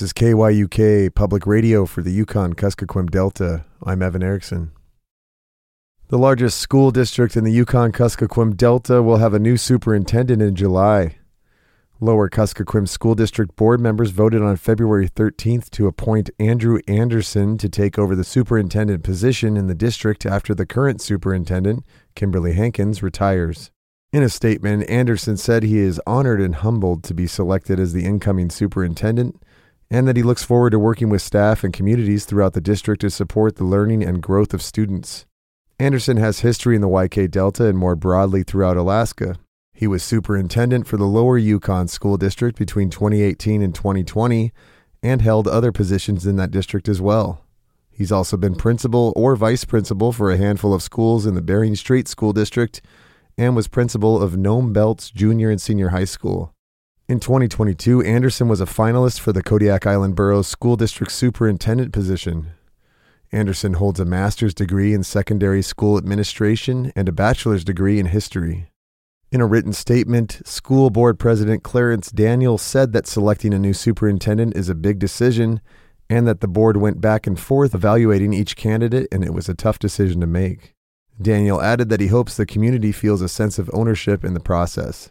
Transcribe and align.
This 0.00 0.06
is 0.06 0.12
KYUK 0.14 1.14
Public 1.14 1.46
Radio 1.46 1.84
for 1.84 2.00
the 2.00 2.10
Yukon 2.10 2.54
Kuskokwim 2.54 3.10
Delta. 3.10 3.66
I'm 3.82 4.00
Evan 4.00 4.22
Erickson. 4.22 4.70
The 6.08 6.16
largest 6.16 6.56
school 6.56 6.90
district 6.90 7.36
in 7.36 7.44
the 7.44 7.52
Yukon 7.52 7.92
Kuskokwim 7.92 8.56
Delta 8.56 9.02
will 9.02 9.18
have 9.18 9.34
a 9.34 9.38
new 9.38 9.58
superintendent 9.58 10.40
in 10.40 10.54
July. 10.54 11.18
Lower 12.00 12.30
Kuskokwim 12.30 12.88
School 12.88 13.14
District 13.14 13.54
board 13.56 13.78
members 13.78 14.10
voted 14.10 14.40
on 14.40 14.56
February 14.56 15.06
13th 15.06 15.68
to 15.72 15.86
appoint 15.86 16.30
Andrew 16.38 16.80
Anderson 16.88 17.58
to 17.58 17.68
take 17.68 17.98
over 17.98 18.16
the 18.16 18.24
superintendent 18.24 19.04
position 19.04 19.58
in 19.58 19.66
the 19.66 19.74
district 19.74 20.24
after 20.24 20.54
the 20.54 20.64
current 20.64 21.02
superintendent, 21.02 21.84
Kimberly 22.14 22.54
Hankins, 22.54 23.02
retires. 23.02 23.70
In 24.14 24.22
a 24.22 24.30
statement, 24.30 24.88
Anderson 24.88 25.36
said 25.36 25.62
he 25.62 25.76
is 25.76 26.00
honored 26.06 26.40
and 26.40 26.54
humbled 26.54 27.04
to 27.04 27.12
be 27.12 27.26
selected 27.26 27.78
as 27.78 27.92
the 27.92 28.06
incoming 28.06 28.48
superintendent 28.48 29.42
and 29.90 30.06
that 30.06 30.16
he 30.16 30.22
looks 30.22 30.44
forward 30.44 30.70
to 30.70 30.78
working 30.78 31.08
with 31.08 31.20
staff 31.20 31.64
and 31.64 31.72
communities 31.72 32.24
throughout 32.24 32.52
the 32.52 32.60
district 32.60 33.00
to 33.00 33.10
support 33.10 33.56
the 33.56 33.64
learning 33.64 34.04
and 34.04 34.22
growth 34.22 34.54
of 34.54 34.62
students. 34.62 35.26
Anderson 35.78 36.16
has 36.18 36.40
history 36.40 36.76
in 36.76 36.82
the 36.82 36.88
YK 36.88 37.30
Delta 37.30 37.66
and 37.66 37.78
more 37.78 37.96
broadly 37.96 38.42
throughout 38.42 38.76
Alaska. 38.76 39.36
He 39.72 39.86
was 39.86 40.02
superintendent 40.02 40.86
for 40.86 40.98
the 40.98 41.06
Lower 41.06 41.38
Yukon 41.38 41.88
School 41.88 42.18
District 42.18 42.58
between 42.58 42.90
2018 42.90 43.62
and 43.62 43.74
2020 43.74 44.52
and 45.02 45.22
held 45.22 45.48
other 45.48 45.72
positions 45.72 46.26
in 46.26 46.36
that 46.36 46.50
district 46.50 46.88
as 46.88 47.00
well. 47.00 47.44
He's 47.90 48.12
also 48.12 48.36
been 48.36 48.54
principal 48.54 49.12
or 49.16 49.36
vice 49.36 49.64
principal 49.64 50.12
for 50.12 50.30
a 50.30 50.36
handful 50.36 50.74
of 50.74 50.82
schools 50.82 51.26
in 51.26 51.34
the 51.34 51.42
Bering 51.42 51.74
Strait 51.76 52.08
School 52.08 52.32
District 52.32 52.80
and 53.38 53.56
was 53.56 53.68
principal 53.68 54.20
of 54.20 54.36
Nome 54.36 54.74
Beltz 54.74 55.12
Junior 55.12 55.50
and 55.50 55.60
Senior 55.60 55.88
High 55.88 56.04
School. 56.04 56.52
In 57.10 57.18
2022, 57.18 58.02
Anderson 58.02 58.46
was 58.46 58.60
a 58.60 58.66
finalist 58.66 59.18
for 59.18 59.32
the 59.32 59.42
Kodiak 59.42 59.84
Island 59.84 60.14
Borough 60.14 60.42
School 60.42 60.76
District 60.76 61.10
Superintendent 61.10 61.92
position. 61.92 62.52
Anderson 63.32 63.72
holds 63.72 63.98
a 63.98 64.04
master's 64.04 64.54
degree 64.54 64.94
in 64.94 65.02
secondary 65.02 65.60
school 65.60 65.98
administration 65.98 66.92
and 66.94 67.08
a 67.08 67.12
bachelor's 67.12 67.64
degree 67.64 67.98
in 67.98 68.06
history. 68.06 68.70
In 69.32 69.40
a 69.40 69.46
written 69.46 69.72
statement, 69.72 70.40
school 70.44 70.88
board 70.88 71.18
president 71.18 71.64
Clarence 71.64 72.12
Daniel 72.12 72.56
said 72.58 72.92
that 72.92 73.08
selecting 73.08 73.52
a 73.52 73.58
new 73.58 73.74
superintendent 73.74 74.56
is 74.56 74.68
a 74.68 74.74
big 74.76 75.00
decision 75.00 75.60
and 76.08 76.28
that 76.28 76.40
the 76.40 76.46
board 76.46 76.76
went 76.76 77.00
back 77.00 77.26
and 77.26 77.40
forth 77.40 77.74
evaluating 77.74 78.32
each 78.32 78.54
candidate 78.54 79.08
and 79.10 79.24
it 79.24 79.34
was 79.34 79.48
a 79.48 79.54
tough 79.54 79.80
decision 79.80 80.20
to 80.20 80.28
make. 80.28 80.76
Daniel 81.20 81.60
added 81.60 81.88
that 81.88 82.00
he 82.00 82.06
hopes 82.06 82.36
the 82.36 82.46
community 82.46 82.92
feels 82.92 83.20
a 83.20 83.28
sense 83.28 83.58
of 83.58 83.68
ownership 83.72 84.24
in 84.24 84.32
the 84.32 84.38
process. 84.38 85.10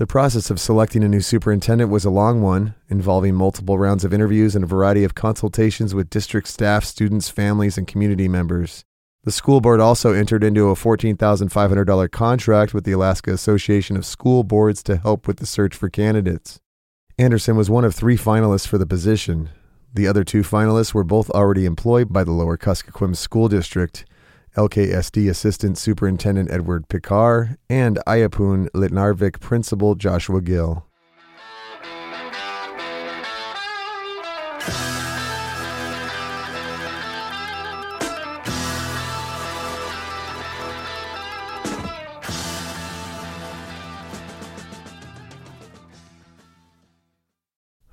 The 0.00 0.06
process 0.06 0.48
of 0.48 0.58
selecting 0.58 1.04
a 1.04 1.08
new 1.08 1.20
superintendent 1.20 1.90
was 1.90 2.06
a 2.06 2.10
long 2.10 2.40
one, 2.40 2.74
involving 2.88 3.34
multiple 3.34 3.76
rounds 3.76 4.02
of 4.02 4.14
interviews 4.14 4.54
and 4.56 4.64
a 4.64 4.66
variety 4.66 5.04
of 5.04 5.14
consultations 5.14 5.94
with 5.94 6.08
district 6.08 6.48
staff, 6.48 6.86
students, 6.86 7.28
families, 7.28 7.76
and 7.76 7.86
community 7.86 8.26
members. 8.26 8.82
The 9.24 9.30
school 9.30 9.60
board 9.60 9.78
also 9.78 10.14
entered 10.14 10.42
into 10.42 10.70
a 10.70 10.74
$14,500 10.74 12.10
contract 12.10 12.72
with 12.72 12.84
the 12.84 12.92
Alaska 12.92 13.30
Association 13.30 13.94
of 13.94 14.06
School 14.06 14.42
Boards 14.42 14.82
to 14.84 14.96
help 14.96 15.28
with 15.28 15.36
the 15.36 15.44
search 15.44 15.76
for 15.76 15.90
candidates. 15.90 16.60
Anderson 17.18 17.54
was 17.54 17.68
one 17.68 17.84
of 17.84 17.94
three 17.94 18.16
finalists 18.16 18.66
for 18.66 18.78
the 18.78 18.86
position. 18.86 19.50
The 19.92 20.06
other 20.06 20.24
two 20.24 20.40
finalists 20.40 20.94
were 20.94 21.04
both 21.04 21.28
already 21.28 21.66
employed 21.66 22.10
by 22.10 22.24
the 22.24 22.32
Lower 22.32 22.56
Kuskokwim 22.56 23.14
School 23.14 23.48
District, 23.48 24.06
LKSD 24.56 25.30
Assistant 25.30 25.78
Superintendent 25.78 26.50
Edward 26.50 26.88
Picard, 26.88 27.56
and 27.68 27.98
Ayaprun 28.06 28.68
Elitnaurvik 28.70 29.40
Principal 29.40 29.94
Joshua 29.94 30.40
Gill. 30.40 30.86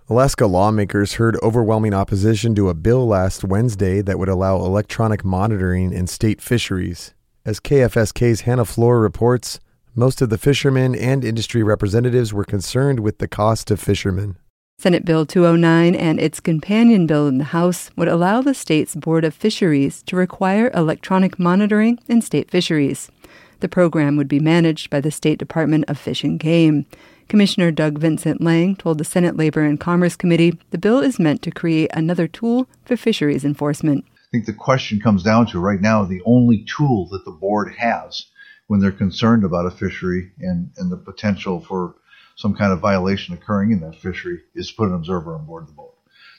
Alaska 0.10 0.46
lawmakers 0.46 1.16
heard 1.16 1.36
overwhelming 1.44 1.94
opposition 1.94 2.56
to 2.56 2.70
a 2.70 2.74
bill 2.74 3.06
last 3.06 3.44
Wednesday 3.44 4.02
that 4.02 4.18
would 4.18 4.30
allow 4.30 4.56
electronic 4.56 5.26
monitoring 5.26 5.92
in 5.92 6.08
state 6.08 6.42
fisheries. 6.42 7.14
As 7.46 7.60
KFSK's 7.60 8.42
Hannah 8.42 8.64
Flor 8.64 9.02
reports, 9.02 9.60
most 9.96 10.22
of 10.22 10.30
the 10.30 10.38
fishermen 10.38 10.96
and 10.96 11.26
industry 11.26 11.62
representatives 11.62 12.34
were 12.34 12.46
concerned 12.46 13.02
with 13.02 13.18
the 13.18 13.28
cost 13.28 13.70
of 13.70 13.82
fishermen. 13.82 14.38
Senate 14.80 15.04
Bill 15.04 15.26
209 15.26 15.94
and 15.94 16.22
its 16.22 16.40
companion 16.40 17.06
bill 17.06 17.28
in 17.28 17.38
the 17.38 17.44
House 17.44 17.92
would 17.98 18.08
allow 18.08 18.42
the 18.42 18.54
state's 18.54 18.96
Board 18.96 19.26
of 19.26 19.34
Fisheries 19.34 20.04
to 20.04 20.16
require 20.16 20.72
electronic 20.74 21.38
monitoring 21.38 22.00
in 22.08 22.22
state 22.22 22.50
fisheries. 22.50 23.12
The 23.60 23.68
program 23.68 24.16
would 24.16 24.30
be 24.30 24.40
managed 24.40 24.90
by 24.90 25.02
the 25.02 25.12
State 25.12 25.38
Department 25.38 25.84
of 25.90 25.98
Fish 25.98 26.24
and 26.24 26.40
Game. 26.40 26.86
Commissioner 27.28 27.72
Doug 27.72 28.00
Vincent 28.00 28.42
Lang 28.42 28.76
told 28.76 28.98
the 28.98 29.04
Senate 29.04 29.36
Labor 29.36 29.62
and 29.62 29.80
Commerce 29.80 30.16
Committee 30.16 30.58
the 30.72 30.78
bill 30.78 31.00
is 31.00 31.20
meant 31.20 31.42
to 31.42 31.52
create 31.52 31.90
another 31.94 32.28
tool 32.28 32.70
for 32.86 32.96
fisheries 32.96 33.44
enforcement. 33.44 34.06
I 34.16 34.28
think 34.32 34.46
the 34.46 34.54
question 34.54 35.00
comes 35.02 35.24
down 35.24 35.48
to 35.48 35.60
right 35.60 35.82
now 35.82 36.04
the 36.06 36.22
only 36.26 36.66
tool 36.66 37.08
that 37.10 37.26
the 37.26 37.32
board 37.32 37.74
has 37.78 38.28
when 38.68 38.80
they're 38.80 38.92
concerned 38.92 39.44
about 39.44 39.66
a 39.66 39.72
fishery 39.72 40.32
and, 40.40 40.72
and 40.78 40.92
the 40.92 40.98
potential 40.98 41.62
for 41.62 41.96
some 42.36 42.54
kind 42.54 42.72
of 42.72 42.80
violation 42.80 43.34
occurring 43.34 43.72
in 43.72 43.80
that 43.82 44.00
fishery 44.00 44.40
is 44.56 44.70
to 44.70 44.76
put 44.76 44.90
an 44.90 44.96
observer 44.96 45.36
on 45.36 45.46
board 45.46 45.68
the 45.68 45.74
boat. 45.74 45.96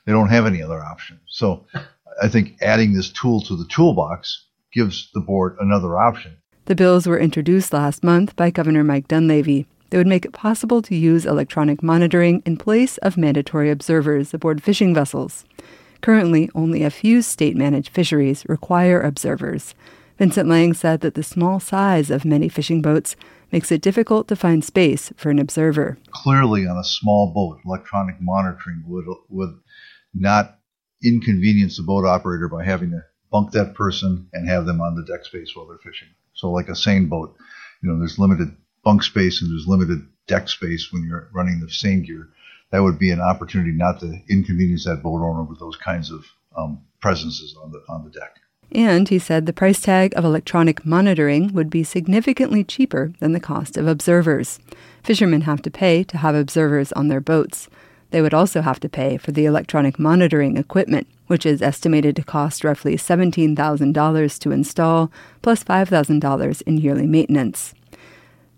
They 0.06 0.12
don't 0.12 0.28
have 0.28 0.46
any 0.46 0.62
other 0.62 0.82
option. 0.82 1.20
So 1.26 1.66
I 2.22 2.28
think 2.28 2.56
adding 2.62 2.94
this 2.94 3.10
tool 3.10 3.42
to 3.42 3.56
the 3.56 3.66
toolbox 3.66 4.46
gives 4.72 5.10
the 5.12 5.20
board 5.20 5.56
another 5.60 5.98
option. 5.98 6.36
The 6.66 6.74
bills 6.74 7.06
were 7.06 7.18
introduced 7.18 7.72
last 7.72 8.04
month 8.04 8.36
by 8.36 8.50
Governor 8.50 8.84
Mike 8.84 9.08
Dunleavy 9.08 9.66
that 9.90 9.96
would 9.98 10.06
make 10.06 10.24
it 10.24 10.32
possible 10.32 10.82
to 10.82 10.94
use 10.94 11.24
electronic 11.24 11.82
monitoring 11.82 12.42
in 12.44 12.56
place 12.56 12.98
of 12.98 13.16
mandatory 13.16 13.70
observers 13.70 14.34
aboard 14.34 14.62
fishing 14.62 14.94
vessels. 14.94 15.44
Currently, 16.00 16.50
only 16.54 16.82
a 16.82 16.90
few 16.90 17.22
state 17.22 17.56
managed 17.56 17.90
fisheries 17.90 18.44
require 18.48 19.00
observers. 19.00 19.74
Vincent 20.18 20.48
Lang 20.48 20.74
said 20.74 21.00
that 21.00 21.14
the 21.14 21.22
small 21.22 21.60
size 21.60 22.10
of 22.10 22.24
many 22.24 22.48
fishing 22.48 22.82
boats 22.82 23.16
makes 23.52 23.72
it 23.72 23.80
difficult 23.80 24.28
to 24.28 24.36
find 24.36 24.64
space 24.64 25.12
for 25.16 25.30
an 25.30 25.38
observer. 25.38 25.96
Clearly, 26.10 26.66
on 26.66 26.76
a 26.76 26.84
small 26.84 27.32
boat, 27.32 27.60
electronic 27.64 28.16
monitoring 28.20 28.82
would, 28.86 29.06
would 29.28 29.58
not 30.12 30.58
inconvenience 31.02 31.76
the 31.76 31.82
boat 31.82 32.04
operator 32.04 32.48
by 32.48 32.64
having 32.64 32.90
to 32.90 33.00
bunk 33.30 33.52
that 33.52 33.74
person 33.74 34.28
and 34.32 34.48
have 34.48 34.66
them 34.66 34.80
on 34.80 34.94
the 34.94 35.04
deck 35.04 35.24
space 35.24 35.52
while 35.54 35.66
they're 35.66 35.78
fishing. 35.78 36.08
So, 36.34 36.50
like 36.50 36.68
a 36.68 36.74
seine 36.74 37.06
boat, 37.06 37.36
you 37.82 37.90
know, 37.90 37.98
there's 37.98 38.18
limited 38.18 38.56
bunk 38.88 39.02
space 39.02 39.42
and 39.42 39.50
there's 39.50 39.66
limited 39.68 40.00
deck 40.28 40.48
space 40.48 40.88
when 40.90 41.04
you're 41.04 41.28
running 41.34 41.60
the 41.60 41.68
seine 41.68 42.00
gear, 42.00 42.30
that 42.72 42.82
would 42.82 42.98
be 42.98 43.10
an 43.10 43.20
opportunity 43.20 43.70
not 43.70 44.00
to 44.00 44.18
inconvenience 44.30 44.86
that 44.86 45.02
boat 45.02 45.20
owner 45.20 45.42
with 45.42 45.60
those 45.60 45.76
kinds 45.76 46.10
of 46.10 46.24
um, 46.56 46.80
presences 47.02 47.54
on 47.62 47.70
the 47.70 47.82
on 47.90 48.02
the 48.02 48.10
deck. 48.10 48.36
And 48.72 49.06
he 49.06 49.18
said 49.18 49.44
the 49.44 49.52
price 49.52 49.82
tag 49.82 50.14
of 50.16 50.24
electronic 50.24 50.86
monitoring 50.86 51.52
would 51.52 51.68
be 51.68 51.84
significantly 51.84 52.64
cheaper 52.64 53.12
than 53.18 53.32
the 53.32 53.40
cost 53.40 53.76
of 53.76 53.86
observers. 53.86 54.58
Fishermen 55.02 55.42
have 55.42 55.60
to 55.62 55.70
pay 55.70 56.02
to 56.04 56.16
have 56.16 56.34
observers 56.34 56.90
on 56.92 57.08
their 57.08 57.20
boats. 57.20 57.68
They 58.10 58.22
would 58.22 58.32
also 58.32 58.62
have 58.62 58.80
to 58.80 58.88
pay 58.88 59.18
for 59.18 59.32
the 59.32 59.44
electronic 59.44 59.98
monitoring 59.98 60.56
equipment, 60.56 61.08
which 61.26 61.44
is 61.44 61.60
estimated 61.60 62.16
to 62.16 62.22
cost 62.22 62.64
roughly 62.64 62.96
$17,000 62.96 64.38
to 64.38 64.50
install, 64.50 65.12
plus 65.42 65.62
$5,000 65.62 66.62
in 66.62 66.78
yearly 66.78 67.06
maintenance. 67.06 67.74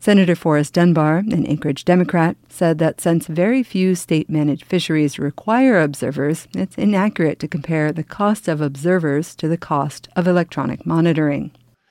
Senator 0.02 0.34
Forrest 0.34 0.72
Dunbar, 0.72 1.18
an 1.18 1.44
Anchorage 1.44 1.84
Democrat, 1.84 2.34
said 2.48 2.78
that 2.78 3.02
since 3.02 3.26
very 3.26 3.62
few 3.62 3.94
state 3.94 4.30
managed 4.30 4.64
fisheries 4.64 5.18
require 5.18 5.78
observers, 5.78 6.48
it's 6.54 6.78
inaccurate 6.78 7.38
to 7.40 7.46
compare 7.46 7.92
the 7.92 8.02
cost 8.02 8.48
of 8.48 8.62
observers 8.62 9.34
to 9.34 9.46
the 9.46 9.58
cost 9.58 10.08
of 10.16 10.26
electronic 10.26 10.86
monitoring. 10.86 11.50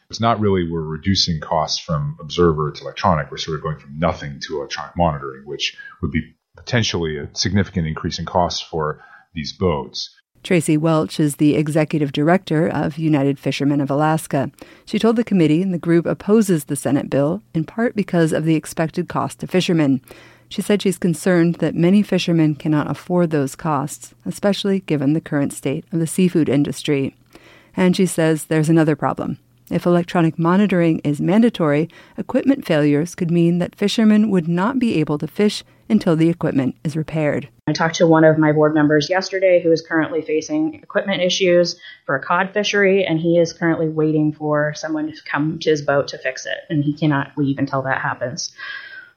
It's 0.10 0.19
not 0.19 0.39
really 0.39 0.68
we're 0.68 0.81
reducing 0.81 1.39
costs 1.39 1.78
from 1.78 2.18
observer 2.19 2.72
to 2.72 2.81
electronic. 2.81 3.30
We're 3.30 3.38
sort 3.38 3.57
of 3.57 3.63
going 3.63 3.78
from 3.78 4.00
nothing 4.00 4.39
to 4.48 4.57
electronic 4.57 4.98
monitoring, 4.98 5.45
which 5.45 5.78
would 6.01 6.12
be 6.12 6.33
potentially 6.57 7.16
a 7.19 7.30
significant 7.33 7.86
increase 7.86 8.18
in 8.18 8.25
costs 8.25 8.60
for 8.60 9.04
these 9.36 9.54
boats. 9.54 10.19
Tracy 10.44 10.77
Welch 10.77 11.19
is 11.19 11.36
the 11.36 11.56
executive 11.56 12.12
director 12.12 12.68
of 12.68 12.97
United 12.97 13.38
Fishermen 13.38 13.81
of 13.81 13.91
Alaska. 13.91 14.51
She 14.86 14.97
told 14.97 15.15
the 15.15 15.24
committee 15.24 15.63
the 15.63 15.77
group 15.77 16.06
opposes 16.06 16.65
the 16.65 16.75
Senate 16.75 17.09
bill 17.09 17.41
in 17.53 17.65
part 17.65 17.95
because 17.95 18.31
of 18.31 18.45
the 18.45 18.56
expected 18.56 19.09
cost 19.09 19.39
to 19.39 19.47
fishermen. 19.47 20.01
She 20.47 20.62
said 20.62 20.81
she's 20.81 20.97
concerned 20.97 21.56
that 21.56 21.75
many 21.75 22.01
fishermen 22.01 22.56
cannot 22.56 22.89
afford 22.89 23.30
those 23.30 23.56
costs, 23.56 24.15
especially 24.25 24.80
given 24.81 25.13
the 25.13 25.21
current 25.21 25.53
state 25.53 25.86
of 25.91 26.00
the 26.00 26.07
seafood 26.07 26.50
industry. 26.50 27.15
And 27.77 27.95
she 27.95 28.06
says 28.06 28.45
there's 28.45 28.69
another 28.69 28.95
problem. 28.95 29.38
If 29.69 29.86
electronic 29.86 30.39
monitoring 30.39 31.00
is 31.00 31.21
mandatory, 31.21 31.89
equipment 32.18 32.66
failures 32.66 33.13
could 33.13 33.30
mean 33.30 33.60
that 33.60 33.75
fishermen 33.75 34.31
would 34.31 34.48
not 34.48 34.80
be 34.80 34.95
able 35.00 35.19
to 35.19 35.27
fish 35.27 35.63
until 35.89 36.16
the 36.16 36.30
equipment 36.30 36.75
is 36.83 36.95
repaired. 36.95 37.50
I 37.68 37.74
talked 37.74 37.95
to 37.95 38.07
one 38.07 38.24
of 38.24 38.38
my 38.38 38.51
board 38.51 38.74
members 38.74 39.10
yesterday 39.10 39.62
who 39.62 39.71
is 39.71 39.81
currently 39.81 40.21
facing 40.21 40.75
equipment 40.75 41.21
issues 41.21 41.80
for 42.06 42.16
a 42.16 42.21
cod 42.21 42.51
fishery, 42.54 43.06
and 43.06 43.19
he 43.19 43.38
is 43.38 43.54
currently 43.54 43.89
waiting 43.89 44.33
for 44.33 44.74
someone 44.75 45.12
to 45.12 45.24
come 45.24 45.60
to 45.60 45.69
his 45.69 45.83
boat 45.83 46.07
to 46.10 46.18
fix 46.18 46.45
it, 46.45 46.57
and 46.69 46.83
he 46.83 46.94
cannot 46.94 47.31
leave 47.38 47.60
until 47.60 47.83
that 47.83 48.01
happens. 48.01 48.51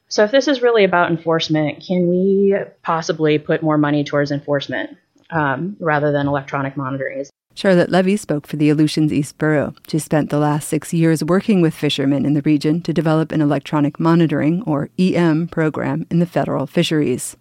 So, 0.09 0.25
if 0.25 0.31
this 0.31 0.49
is 0.49 0.61
really 0.61 0.85
about 0.85 1.11
enforcement, 1.11 1.83
can 1.87 2.09
we 2.09 2.55
possibly 2.83 3.39
put 3.39 3.63
more 3.63 3.79
money 3.79 4.05
towards 4.05 4.31
enforcement 4.31 4.99
um, 5.31 5.77
rather 5.81 6.13
than 6.13 6.27
electronic 6.27 6.77
monitoring? 6.77 7.25
Charlotte 7.55 7.91
Levy 7.91 8.17
spoke 8.17 8.47
for 8.47 8.57
the 8.57 8.71
Aleutians 8.71 9.13
East 9.13 9.37
Borough. 9.39 9.75
She 9.89 9.99
spent 9.99 10.31
the 10.31 10.39
last 10.39 10.69
six 10.69 10.93
years 10.93 11.23
working 11.23 11.61
with 11.61 11.75
fishermen 11.75 12.25
in 12.25 12.35
the 12.35 12.43
region 12.43 12.81
to 12.83 12.93
develop 12.93 13.31
an 13.31 13.41
electronic 13.41 14.01
monitoring, 14.01 14.63
or 14.63 14.89
EM, 14.99 15.49
program 15.49 16.07
in 16.11 16.19
the 16.19 16.27
federal 16.27 16.67
fisheries. 16.67 17.37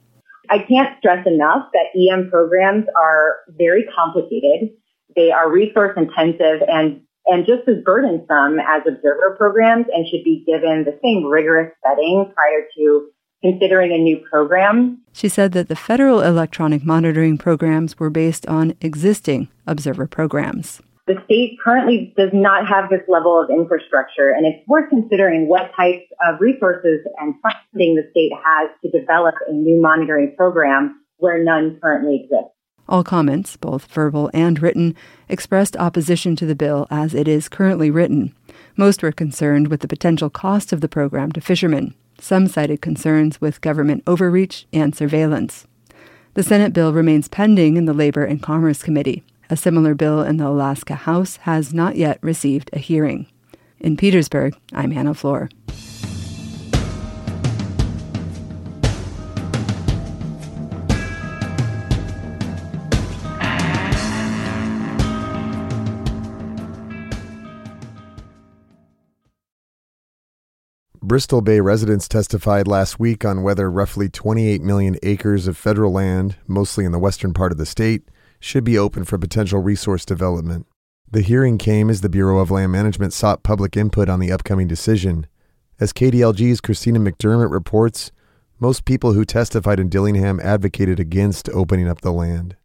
I 0.49 0.59
can't 0.59 0.97
stress 0.99 1.25
enough 1.25 1.69
that 1.73 1.97
EM 1.97 2.29
programs 2.29 2.85
are 2.95 3.37
very 3.57 3.85
complicated. 3.95 4.71
They 5.15 5.31
are 5.31 5.49
resource 5.49 5.93
intensive 5.95 6.61
and, 6.67 7.01
and 7.25 7.45
just 7.45 7.67
as 7.69 7.83
burdensome 7.85 8.59
as 8.59 8.81
observer 8.85 9.35
programs 9.37 9.85
and 9.93 10.05
should 10.07 10.25
be 10.25 10.43
given 10.45 10.83
the 10.83 10.99
same 11.01 11.25
rigorous 11.25 11.71
setting 11.85 12.31
prior 12.35 12.67
to 12.75 13.07
considering 13.41 13.91
a 13.91 13.97
new 13.97 14.17
program. 14.29 14.99
She 15.13 15.29
said 15.29 15.51
that 15.53 15.67
the 15.67 15.75
federal 15.75 16.21
electronic 16.21 16.83
monitoring 16.85 17.37
programs 17.37 17.99
were 17.99 18.09
based 18.09 18.45
on 18.47 18.75
existing 18.81 19.49
observer 19.67 20.07
programs. 20.07 20.81
The 21.07 21.21
state 21.25 21.57
currently 21.61 22.13
does 22.15 22.29
not 22.31 22.67
have 22.67 22.89
this 22.89 23.01
level 23.07 23.41
of 23.41 23.49
infrastructure, 23.49 24.29
and 24.29 24.45
it's 24.45 24.65
worth 24.67 24.89
considering 24.89 25.47
what 25.47 25.71
types 25.75 26.05
of 26.25 26.39
resources 26.39 26.99
and 27.19 27.33
funding 27.41 27.95
the 27.95 28.07
state 28.11 28.31
has 28.45 28.69
to 28.83 28.97
develop 28.97 29.35
a 29.47 29.51
new 29.51 29.81
monitoring 29.81 30.35
program 30.37 31.01
where 31.17 31.43
none 31.43 31.79
currently 31.81 32.21
exists. 32.23 32.53
All 32.87 33.03
comments, 33.03 33.57
both 33.57 33.85
verbal 33.85 34.29
and 34.33 34.61
written, 34.61 34.95
expressed 35.27 35.77
opposition 35.77 36.35
to 36.35 36.45
the 36.45 36.55
bill 36.55 36.87
as 36.91 37.13
it 37.13 37.27
is 37.27 37.49
currently 37.49 37.89
written. 37.89 38.35
Most 38.75 39.01
were 39.01 39.11
concerned 39.11 39.69
with 39.69 39.81
the 39.81 39.87
potential 39.87 40.29
cost 40.29 40.71
of 40.71 40.81
the 40.81 40.89
program 40.89 41.31
to 41.31 41.41
fishermen. 41.41 41.95
Some 42.21 42.47
cited 42.47 42.81
concerns 42.81 43.41
with 43.41 43.61
government 43.61 44.03
overreach 44.05 44.67
and 44.71 44.95
surveillance. 44.95 45.65
The 46.35 46.43
Senate 46.43 46.71
bill 46.71 46.93
remains 46.93 47.27
pending 47.27 47.77
in 47.77 47.85
the 47.85 47.95
Labor 47.95 48.23
and 48.23 48.39
Commerce 48.39 48.83
Committee. 48.83 49.23
A 49.49 49.57
similar 49.57 49.95
bill 49.95 50.21
in 50.21 50.37
the 50.37 50.47
Alaska 50.47 50.93
House 50.93 51.37
has 51.37 51.73
not 51.73 51.95
yet 51.95 52.19
received 52.21 52.69
a 52.73 52.77
hearing. 52.77 53.25
In 53.79 53.97
Petersburg, 53.97 54.55
I'm 54.71 54.91
Hannah 54.91 55.15
Flor. 55.15 55.49
Bristol 71.11 71.41
Bay 71.41 71.59
residents 71.59 72.07
testified 72.07 72.69
last 72.69 72.97
week 72.97 73.25
on 73.25 73.43
whether 73.43 73.69
roughly 73.69 74.07
28 74.07 74.61
million 74.61 74.95
acres 75.03 75.45
of 75.45 75.57
federal 75.57 75.91
land, 75.91 76.37
mostly 76.47 76.85
in 76.85 76.93
the 76.93 76.99
western 76.99 77.33
part 77.33 77.51
of 77.51 77.57
the 77.57 77.65
state, 77.65 78.03
should 78.39 78.63
be 78.63 78.77
open 78.77 79.03
for 79.03 79.17
potential 79.17 79.59
resource 79.59 80.05
development. 80.05 80.67
The 81.11 81.19
hearing 81.19 81.57
came 81.57 81.89
as 81.89 81.99
the 81.99 82.07
Bureau 82.07 82.39
of 82.39 82.49
Land 82.49 82.71
Management 82.71 83.11
sought 83.11 83.43
public 83.43 83.75
input 83.75 84.07
on 84.07 84.21
the 84.21 84.31
upcoming 84.31 84.69
decision. 84.69 85.27
As 85.81 85.91
KDLG's 85.91 86.61
Christina 86.61 86.97
McDermott 86.97 87.51
reports, 87.51 88.13
most 88.57 88.85
people 88.85 89.11
who 89.11 89.25
testified 89.25 89.81
in 89.81 89.89
Dillingham 89.89 90.39
advocated 90.39 90.97
against 90.97 91.49
opening 91.49 91.89
up 91.89 91.99
the 91.99 92.13
land. 92.13 92.55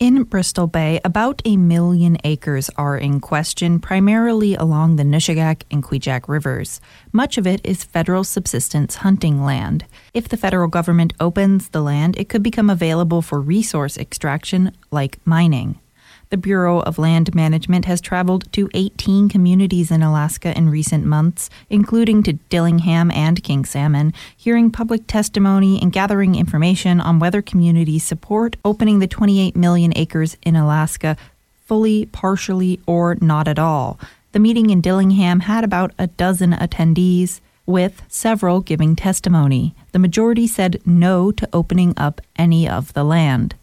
In 0.00 0.22
Bristol 0.22 0.66
Bay, 0.66 0.98
about 1.04 1.42
a 1.44 1.58
million 1.58 2.16
acres 2.24 2.70
are 2.78 2.96
in 2.96 3.20
question, 3.20 3.78
primarily 3.78 4.54
along 4.54 4.96
the 4.96 5.02
Nushagak 5.02 5.64
and 5.70 5.82
Kvichak 5.82 6.26
rivers. 6.26 6.80
Much 7.12 7.36
of 7.36 7.46
it 7.46 7.60
is 7.64 7.84
federal 7.84 8.24
subsistence 8.24 8.94
hunting 9.04 9.44
land. 9.44 9.84
If 10.14 10.26
the 10.26 10.38
federal 10.38 10.68
government 10.68 11.12
opens 11.20 11.68
the 11.68 11.82
land, 11.82 12.16
it 12.16 12.30
could 12.30 12.42
become 12.42 12.70
available 12.70 13.20
for 13.20 13.42
resource 13.42 13.98
extraction 13.98 14.74
like 14.90 15.18
mining. 15.26 15.78
The 16.30 16.36
Bureau 16.36 16.78
of 16.82 16.96
Land 16.96 17.34
Management 17.34 17.86
has 17.86 18.00
traveled 18.00 18.52
to 18.52 18.70
18 18.72 19.28
communities 19.28 19.90
in 19.90 20.00
Alaska 20.00 20.56
in 20.56 20.70
recent 20.70 21.04
months, 21.04 21.50
including 21.68 22.22
to 22.22 22.34
Dillingham 22.34 23.10
and 23.10 23.42
King 23.42 23.64
Salmon, 23.64 24.12
hearing 24.36 24.70
public 24.70 25.08
testimony 25.08 25.82
and 25.82 25.92
gathering 25.92 26.36
information 26.36 27.00
on 27.00 27.18
whether 27.18 27.42
communities 27.42 28.04
support 28.04 28.56
opening 28.64 29.00
the 29.00 29.08
28 29.08 29.56
million 29.56 29.92
acres 29.96 30.36
in 30.42 30.54
Alaska 30.54 31.16
fully, 31.66 32.06
partially, 32.06 32.78
or 32.86 33.16
not 33.20 33.48
at 33.48 33.58
all. 33.58 33.98
The 34.30 34.38
meeting 34.38 34.70
in 34.70 34.80
Dillingham 34.80 35.40
had 35.40 35.64
about 35.64 35.92
a 35.98 36.06
dozen 36.06 36.52
attendees, 36.52 37.40
with 37.66 38.02
several 38.08 38.60
giving 38.60 38.96
testimony. 38.96 39.74
The 39.92 39.98
majority 39.98 40.46
said 40.46 40.80
no 40.84 41.30
to 41.32 41.48
opening 41.52 41.94
up 41.96 42.20
any 42.36 42.68
of 42.68 42.92
the 42.92 43.04
land. 43.04 43.54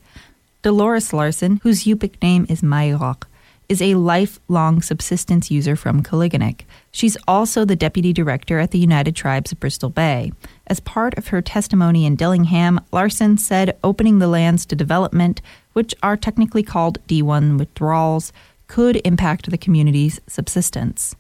Dolores 0.63 1.13
Larson, 1.13 1.59
whose 1.61 1.83
Yupik 1.83 2.21
name 2.21 2.47
is 2.49 2.61
Mayrok, 2.61 3.23
is 3.69 3.81
a 3.81 3.95
lifelong 3.95 4.81
subsistence 4.81 5.51
user 5.51 5.75
from 5.75 6.01
Koliganek. 6.01 6.61
She's 6.91 7.15
also 7.27 7.63
the 7.63 7.75
deputy 7.75 8.11
director 8.11 8.57
at 8.57 8.71
the 8.71 8.79
United 8.79 9.15
Tribes 9.15 9.51
of 9.51 9.59
Bristol 9.59 9.89
Bay. 9.89 10.31
As 10.65 10.79
part 10.79 11.15
of 11.17 11.27
her 11.27 11.41
testimony 11.41 12.05
in 12.05 12.15
Dillingham, 12.15 12.79
Larson 12.91 13.37
said 13.37 13.77
opening 13.83 14.17
the 14.17 14.27
lands 14.27 14.65
to 14.65 14.75
development, 14.75 15.41
which 15.73 15.93
are 16.01 16.17
technically 16.17 16.63
called 16.63 17.05
D1 17.07 17.59
withdrawals, 17.59 18.33
could 18.65 18.95
impact 19.05 19.51
the 19.51 19.57
community's 19.57 20.19
subsistence. 20.27 21.15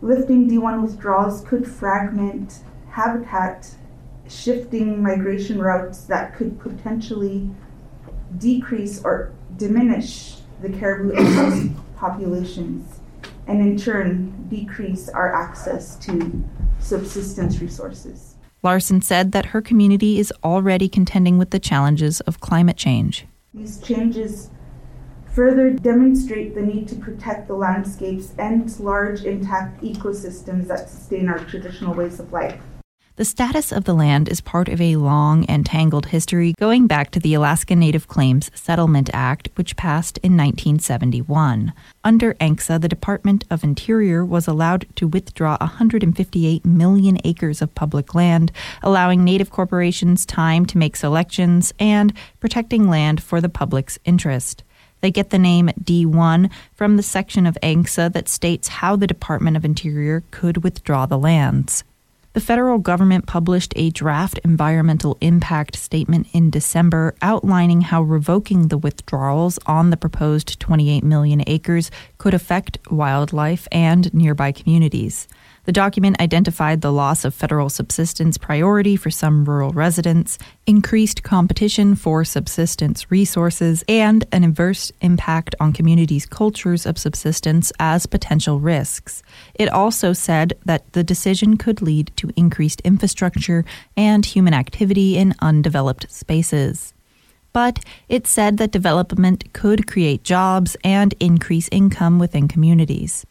Lifting 0.00 0.48
D1 0.48 0.80
withdrawals 0.80 1.42
could 1.42 1.70
fragment 1.70 2.60
habitat, 2.90 3.70
shifting 4.28 5.02
migration 5.02 5.60
routes 5.60 6.04
that 6.04 6.34
could 6.36 6.58
potentially 6.58 7.50
decrease 8.36 9.02
or 9.04 9.32
diminish 9.56 10.36
the 10.60 10.68
caribou 10.68 11.70
populations 11.96 13.00
and 13.46 13.60
in 13.60 13.76
turn 13.76 14.46
decrease 14.48 15.08
our 15.08 15.34
access 15.34 15.96
to 15.96 16.44
subsistence 16.80 17.60
resources. 17.60 18.36
Larson 18.62 19.00
said 19.00 19.32
that 19.32 19.46
her 19.46 19.62
community 19.62 20.18
is 20.18 20.32
already 20.44 20.88
contending 20.88 21.38
with 21.38 21.50
the 21.50 21.58
challenges 21.58 22.20
of 22.22 22.40
climate 22.40 22.76
change. 22.76 23.26
These 23.54 23.80
changes 23.80 24.50
further 25.32 25.70
demonstrate 25.70 26.54
the 26.54 26.62
need 26.62 26.88
to 26.88 26.96
protect 26.96 27.46
the 27.46 27.54
landscapes 27.54 28.34
and 28.38 28.78
large 28.80 29.22
intact 29.22 29.80
ecosystems 29.82 30.66
that 30.66 30.88
sustain 30.88 31.28
our 31.28 31.38
traditional 31.38 31.94
ways 31.94 32.18
of 32.18 32.32
life. 32.32 32.60
The 33.18 33.24
status 33.24 33.72
of 33.72 33.82
the 33.82 33.94
land 33.94 34.28
is 34.28 34.40
part 34.40 34.68
of 34.68 34.80
a 34.80 34.94
long 34.94 35.44
and 35.46 35.66
tangled 35.66 36.06
history 36.06 36.54
going 36.56 36.86
back 36.86 37.10
to 37.10 37.18
the 37.18 37.34
Alaska 37.34 37.74
Native 37.74 38.06
Claims 38.06 38.48
Settlement 38.54 39.10
Act, 39.12 39.48
which 39.56 39.74
passed 39.74 40.18
in 40.18 40.36
1971. 40.36 41.72
Under 42.04 42.34
ANCSA, 42.34 42.80
the 42.80 42.88
Department 42.88 43.42
of 43.50 43.64
Interior 43.64 44.24
was 44.24 44.46
allowed 44.46 44.86
to 44.94 45.08
withdraw 45.08 45.56
158 45.60 46.64
million 46.64 47.18
acres 47.24 47.60
of 47.60 47.74
public 47.74 48.14
land, 48.14 48.52
allowing 48.84 49.24
Native 49.24 49.50
corporations 49.50 50.24
time 50.24 50.64
to 50.66 50.78
make 50.78 50.94
selections 50.94 51.74
and 51.80 52.12
protecting 52.38 52.88
land 52.88 53.20
for 53.20 53.40
the 53.40 53.48
public's 53.48 53.98
interest. 54.04 54.62
They 55.00 55.10
get 55.10 55.30
the 55.30 55.40
name 55.40 55.70
D1 55.82 56.52
from 56.72 56.96
the 56.96 57.02
section 57.02 57.46
of 57.46 57.58
ANCSA 57.64 58.12
that 58.12 58.28
states 58.28 58.68
how 58.68 58.94
the 58.94 59.08
Department 59.08 59.56
of 59.56 59.64
Interior 59.64 60.22
could 60.30 60.62
withdraw 60.62 61.04
the 61.04 61.18
lands. 61.18 61.82
The 62.38 62.44
federal 62.44 62.78
government 62.78 63.26
published 63.26 63.72
a 63.74 63.90
draft 63.90 64.38
environmental 64.44 65.18
impact 65.20 65.74
statement 65.74 66.28
in 66.32 66.50
December 66.50 67.16
outlining 67.20 67.80
how 67.80 68.02
revoking 68.02 68.68
the 68.68 68.78
withdrawals 68.78 69.58
on 69.66 69.90
the 69.90 69.96
proposed 69.96 70.60
28 70.60 71.02
million 71.02 71.42
acres 71.48 71.90
could 72.16 72.34
affect 72.34 72.78
wildlife 72.92 73.66
and 73.72 74.14
nearby 74.14 74.52
communities. 74.52 75.26
The 75.68 75.72
document 75.72 76.18
identified 76.18 76.80
the 76.80 76.90
loss 76.90 77.26
of 77.26 77.34
federal 77.34 77.68
subsistence 77.68 78.38
priority 78.38 78.96
for 78.96 79.10
some 79.10 79.44
rural 79.44 79.70
residents, 79.70 80.38
increased 80.66 81.22
competition 81.22 81.94
for 81.94 82.24
subsistence 82.24 83.10
resources, 83.10 83.84
and 83.86 84.24
an 84.32 84.44
adverse 84.44 84.90
impact 85.02 85.54
on 85.60 85.74
communities' 85.74 86.24
cultures 86.24 86.86
of 86.86 86.96
subsistence 86.96 87.70
as 87.78 88.06
potential 88.06 88.60
risks. 88.60 89.22
It 89.56 89.68
also 89.68 90.14
said 90.14 90.54
that 90.64 90.90
the 90.94 91.04
decision 91.04 91.58
could 91.58 91.82
lead 91.82 92.12
to 92.16 92.30
increased 92.34 92.80
infrastructure 92.80 93.66
and 93.94 94.24
human 94.24 94.54
activity 94.54 95.18
in 95.18 95.34
undeveloped 95.40 96.10
spaces 96.10 96.94
but 97.52 97.80
it 98.08 98.26
said 98.26 98.56
that 98.58 98.70
development 98.70 99.52
could 99.52 99.86
create 99.86 100.22
jobs 100.22 100.76
and 100.84 101.14
increase 101.18 101.68
income 101.72 102.18
within 102.18 102.46
communities. 102.46 103.26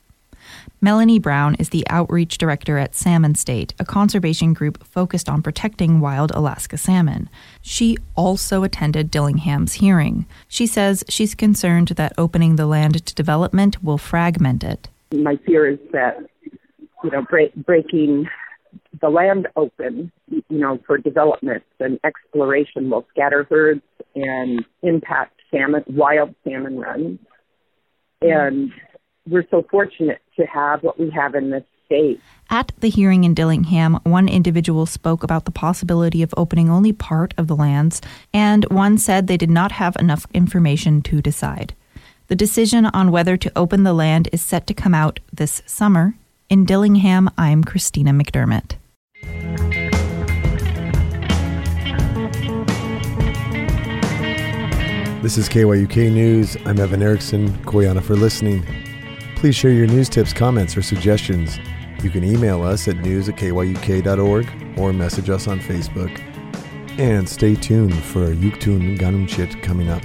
Melanie 0.82 1.20
Brown 1.20 1.56
is 1.56 1.70
the 1.70 1.86
outreach 1.89 2.38
director 2.38 2.77
at 2.77 2.96
Salmon 2.96 3.36
State, 3.36 3.74
a 3.80 3.86
conservation 3.86 4.54
group 4.54 4.86
focused 4.86 5.27
on 5.27 5.42
protecting 5.42 6.00
wild 6.00 6.32
Alaska 6.32 6.77
salmon. 6.77 7.30
She 7.62 7.98
also 8.16 8.63
attended 8.63 9.10
Dillingham's 9.10 9.74
hearing. 9.74 10.25
She 10.48 10.68
says 10.68 11.04
she's 11.10 11.36
concerned 11.36 11.89
that 11.89 12.13
opening 12.18 12.56
the 12.56 12.68
land 12.68 13.06
to 13.06 13.16
development 13.16 13.84
will 13.84 13.98
fragment 13.98 14.63
it. 14.63 14.88
My 15.12 15.38
fear 15.46 15.68
is 15.68 15.80
that, 15.94 16.18
you 17.04 17.12
know, 17.12 17.24
break, 17.24 17.56
breaking 17.56 18.27
the 19.01 19.10
land 19.10 19.48
open, 19.56 20.12
you 20.30 20.44
know, 20.50 20.80
for 20.86 20.98
development 20.98 21.63
and 21.80 22.00
exploration 22.04 22.89
will 22.89 23.06
scatter 23.12 23.46
herds 23.50 23.82
and 24.16 24.66
impact 24.84 25.42
salmon, 25.51 25.84
wild 25.88 26.34
salmon 26.44 26.80
runs. 26.80 27.20
And 28.22 28.72
we're 29.29 29.48
so 29.50 29.65
fortunate 29.69 30.22
to 30.38 30.46
have 30.46 30.84
what 30.84 31.00
we 31.00 31.10
have 31.10 31.36
in 31.36 31.50
this 31.50 31.63
state. 31.86 32.19
At 32.50 32.72
the 32.79 32.89
hearing 32.89 33.24
in 33.24 33.34
Dillingham, 33.34 34.00
one 34.03 34.27
individual 34.27 34.86
spoke 34.86 35.24
about 35.24 35.46
the 35.46 35.51
possibility 35.51 36.22
of 36.22 36.34
opening 36.38 36.69
only 36.69 36.93
part 36.93 37.34
of 37.38 37.48
the 37.48 37.55
lands, 37.55 38.01
and 38.34 38.65
one 38.65 38.98
said 38.98 39.27
they 39.27 39.38
did 39.38 39.50
not 39.50 39.74
have 39.74 39.96
enough 39.98 40.25
information 40.34 41.01
to 41.03 41.22
decide. 41.22 41.74
The 42.27 42.36
decision 42.36 42.86
on 42.88 43.12
whether 43.12 43.38
to 43.38 43.51
open 43.55 43.84
the 43.84 43.93
land 43.93 44.29
is 44.31 44.41
set 44.41 44.67
to 44.67 44.74
come 44.74 44.93
out 44.93 45.19
this 45.31 45.62
summer. 45.65 46.15
In 46.50 46.65
Dillingham, 46.65 47.29
I'm 47.38 47.63
Christina 47.63 48.12
McDermott. 48.12 48.75
This 55.22 55.38
is 55.38 55.50
KYUK 55.50 56.12
News. 56.13 56.55
I'm 56.65 56.79
Evan 56.79 57.01
Erickson. 57.01 57.50
Quyana 57.65 58.01
for 58.01 58.15
listening. 58.15 58.65
Please 59.38 59.56
share 59.56 59.72
your 59.72 59.86
news 59.86 60.10
tips, 60.10 60.34
comments, 60.34 60.75
or 60.75 60.82
suggestions. 60.82 61.60
You 62.01 62.10
can 62.10 62.24
email 62.24 62.63
us 62.63 62.88
at 62.88 62.98
news 62.98 63.29
at 63.29 63.36
kyuk.org 63.36 64.79
or 64.79 64.91
message 64.91 65.29
us 65.29 65.48
on 65.48 65.60
Facebook. 65.60 66.20
And 66.98 67.29
stay 67.29 67.53
tuned 67.53 67.94
for 67.94 68.34
Yugtun 68.34 68.98
Qanemcit 68.98 69.62
coming 69.62 69.89
up. 69.89 70.01